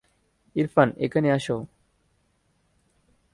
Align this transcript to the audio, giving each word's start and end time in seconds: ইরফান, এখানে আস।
ইরফান, 0.55 0.89
এখানে 0.97 1.27
আস। 1.31 1.47